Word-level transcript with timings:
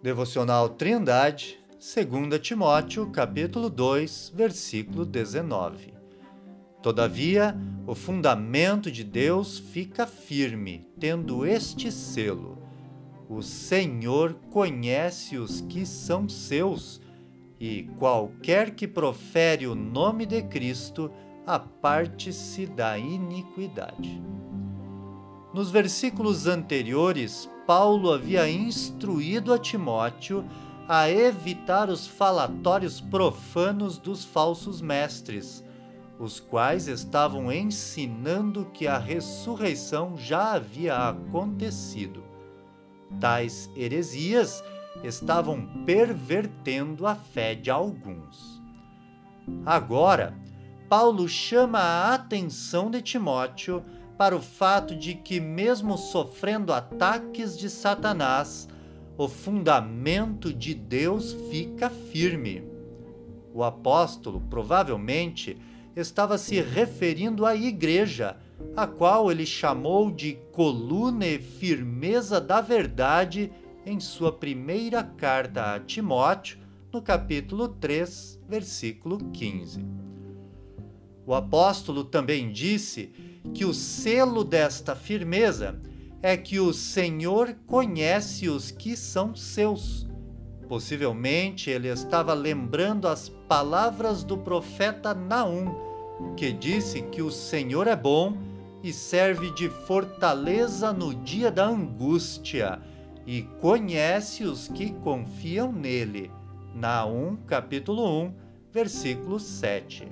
Devocional 0.00 0.68
Trindade, 0.68 1.58
2 1.72 2.40
Timóteo, 2.40 3.10
capítulo 3.10 3.68
2, 3.68 4.32
versículo 4.32 5.04
19. 5.04 5.92
Todavia, 6.80 7.56
o 7.84 7.96
fundamento 7.96 8.92
de 8.92 9.02
Deus 9.02 9.58
fica 9.58 10.06
firme, 10.06 10.86
tendo 11.00 11.44
este 11.44 11.90
selo: 11.90 12.62
O 13.28 13.42
Senhor 13.42 14.34
conhece 14.52 15.36
os 15.36 15.62
que 15.62 15.84
são 15.84 16.28
seus, 16.28 17.00
e 17.58 17.90
qualquer 17.98 18.76
que 18.76 18.86
profere 18.86 19.66
o 19.66 19.74
nome 19.74 20.26
de 20.26 20.42
Cristo, 20.42 21.10
aparte-se 21.44 22.66
da 22.66 22.96
iniquidade. 22.96 24.22
Nos 25.52 25.70
versículos 25.70 26.46
anteriores, 26.46 27.50
Paulo 27.66 28.12
havia 28.12 28.48
instruído 28.48 29.52
a 29.52 29.58
Timóteo 29.58 30.44
a 30.86 31.10
evitar 31.10 31.88
os 31.88 32.06
falatórios 32.06 33.00
profanos 33.00 33.98
dos 33.98 34.24
falsos 34.24 34.80
mestres, 34.80 35.64
os 36.18 36.40
quais 36.40 36.88
estavam 36.88 37.52
ensinando 37.52 38.66
que 38.72 38.86
a 38.86 38.98
ressurreição 38.98 40.16
já 40.16 40.52
havia 40.54 41.08
acontecido. 41.08 42.22
Tais 43.20 43.70
heresias 43.76 44.62
estavam 45.02 45.66
pervertendo 45.86 47.06
a 47.06 47.14
fé 47.14 47.54
de 47.54 47.70
alguns. 47.70 48.60
Agora, 49.64 50.34
Paulo 50.88 51.28
chama 51.28 51.78
a 51.78 52.14
atenção 52.14 52.90
de 52.90 53.00
Timóteo 53.00 53.84
para 54.18 54.36
o 54.36 54.42
fato 54.42 54.96
de 54.96 55.14
que, 55.14 55.38
mesmo 55.38 55.96
sofrendo 55.96 56.72
ataques 56.72 57.56
de 57.56 57.70
Satanás, 57.70 58.68
o 59.16 59.28
fundamento 59.28 60.52
de 60.52 60.74
Deus 60.74 61.34
fica 61.48 61.88
firme. 61.88 62.64
O 63.54 63.62
apóstolo 63.62 64.40
provavelmente 64.50 65.56
estava 65.94 66.36
se 66.36 66.60
referindo 66.60 67.46
à 67.46 67.54
igreja, 67.54 68.36
a 68.76 68.88
qual 68.88 69.30
ele 69.30 69.46
chamou 69.46 70.10
de 70.10 70.36
coluna 70.50 71.24
e 71.24 71.38
firmeza 71.38 72.40
da 72.40 72.60
verdade 72.60 73.52
em 73.86 74.00
sua 74.00 74.32
primeira 74.32 75.02
carta 75.02 75.74
a 75.74 75.80
Timóteo, 75.80 76.58
no 76.92 77.00
capítulo 77.00 77.68
3, 77.68 78.40
versículo 78.48 79.18
15. 79.30 79.84
O 81.24 81.34
apóstolo 81.34 82.04
também 82.04 82.50
disse 82.50 83.12
que 83.54 83.64
o 83.64 83.74
selo 83.74 84.44
desta 84.44 84.94
firmeza 84.94 85.80
é 86.22 86.36
que 86.36 86.58
o 86.58 86.72
Senhor 86.72 87.54
conhece 87.66 88.48
os 88.48 88.70
que 88.70 88.96
são 88.96 89.34
seus. 89.34 90.08
Possivelmente 90.68 91.70
ele 91.70 91.88
estava 91.88 92.34
lembrando 92.34 93.08
as 93.08 93.28
palavras 93.28 94.22
do 94.22 94.36
profeta 94.36 95.14
Naum, 95.14 95.74
que 96.36 96.52
disse 96.52 97.02
que 97.02 97.22
o 97.22 97.30
Senhor 97.30 97.86
é 97.86 97.96
bom 97.96 98.36
e 98.82 98.92
serve 98.92 99.50
de 99.52 99.68
fortaleza 99.68 100.92
no 100.92 101.14
dia 101.14 101.50
da 101.50 101.66
angústia 101.66 102.80
e 103.26 103.42
conhece 103.60 104.44
os 104.44 104.68
que 104.68 104.90
confiam 104.90 105.72
nele. 105.72 106.30
Naum, 106.74 107.36
capítulo 107.46 108.24
1, 108.24 108.34
versículo 108.72 109.38
7. 109.40 110.08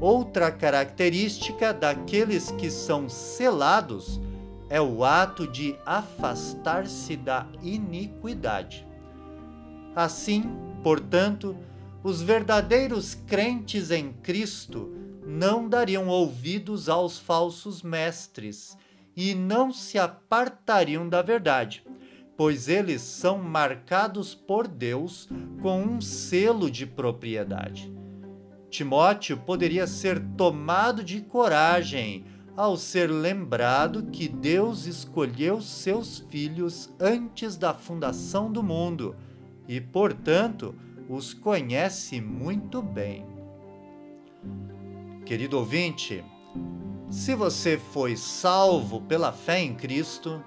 Outra 0.00 0.50
característica 0.50 1.72
daqueles 1.72 2.50
que 2.52 2.70
são 2.70 3.08
selados 3.08 4.20
é 4.68 4.80
o 4.80 5.04
ato 5.04 5.46
de 5.46 5.76
afastar-se 5.86 7.16
da 7.16 7.46
iniquidade. 7.62 8.86
Assim, 9.94 10.44
portanto, 10.82 11.56
os 12.02 12.20
verdadeiros 12.20 13.14
crentes 13.14 13.90
em 13.90 14.12
Cristo 14.12 14.92
não 15.24 15.68
dariam 15.68 16.08
ouvidos 16.08 16.88
aos 16.88 17.18
falsos 17.18 17.82
mestres 17.82 18.76
e 19.16 19.34
não 19.34 19.72
se 19.72 19.98
apartariam 19.98 21.08
da 21.08 21.22
verdade, 21.22 21.84
pois 22.36 22.68
eles 22.68 23.00
são 23.00 23.38
marcados 23.38 24.34
por 24.34 24.66
Deus 24.66 25.28
com 25.62 25.82
um 25.82 26.00
selo 26.00 26.70
de 26.70 26.84
propriedade. 26.84 27.90
Timóteo 28.74 29.36
poderia 29.36 29.86
ser 29.86 30.20
tomado 30.36 31.04
de 31.04 31.20
coragem 31.20 32.24
ao 32.56 32.76
ser 32.76 33.06
lembrado 33.08 34.06
que 34.10 34.26
Deus 34.28 34.86
escolheu 34.86 35.60
seus 35.60 36.26
filhos 36.28 36.92
antes 36.98 37.56
da 37.56 37.72
fundação 37.72 38.50
do 38.50 38.64
mundo 38.64 39.14
e, 39.68 39.80
portanto, 39.80 40.74
os 41.08 41.32
conhece 41.32 42.20
muito 42.20 42.82
bem. 42.82 43.24
Querido 45.24 45.56
ouvinte, 45.56 46.24
se 47.08 47.32
você 47.36 47.78
foi 47.78 48.16
salvo 48.16 49.00
pela 49.02 49.30
fé 49.32 49.60
em 49.60 49.72
Cristo, 49.76 50.42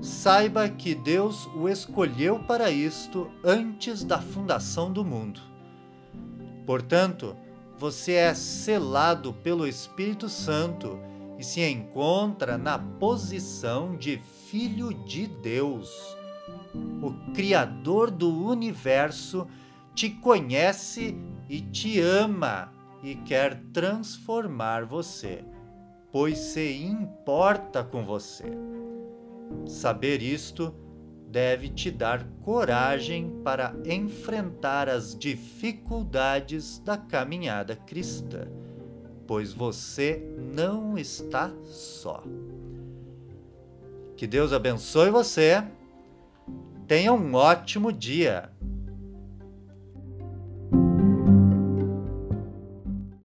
saiba 0.00 0.68
que 0.68 0.92
Deus 0.92 1.46
o 1.54 1.68
escolheu 1.68 2.40
para 2.40 2.68
isto 2.68 3.30
antes 3.44 4.02
da 4.02 4.20
fundação 4.20 4.92
do 4.92 5.04
mundo. 5.04 5.40
Portanto, 6.66 7.36
você 7.80 8.12
é 8.12 8.34
selado 8.34 9.32
pelo 9.32 9.66
Espírito 9.66 10.28
Santo 10.28 11.00
e 11.38 11.42
se 11.42 11.66
encontra 11.66 12.58
na 12.58 12.78
posição 12.78 13.96
de 13.96 14.18
filho 14.18 14.92
de 14.92 15.26
Deus. 15.26 15.90
O 17.02 17.32
Criador 17.32 18.10
do 18.10 18.28
universo 18.44 19.46
te 19.94 20.10
conhece 20.10 21.16
e 21.48 21.62
te 21.62 21.98
ama 21.98 22.70
e 23.02 23.14
quer 23.14 23.58
transformar 23.72 24.84
você, 24.84 25.42
pois 26.12 26.38
se 26.38 26.82
importa 26.82 27.82
com 27.82 28.04
você. 28.04 28.52
Saber 29.64 30.20
isto 30.20 30.74
deve 31.30 31.68
te 31.68 31.90
dar 31.90 32.26
coragem 32.42 33.40
para 33.44 33.74
enfrentar 33.84 34.88
as 34.88 35.16
dificuldades 35.16 36.80
da 36.80 36.96
caminhada 36.96 37.76
cristã, 37.76 38.48
pois 39.26 39.52
você 39.52 40.22
não 40.36 40.98
está 40.98 41.52
só. 41.64 42.22
Que 44.16 44.26
Deus 44.26 44.52
abençoe 44.52 45.10
você. 45.10 45.62
Tenha 46.86 47.12
um 47.12 47.34
ótimo 47.34 47.92
dia. 47.92 48.50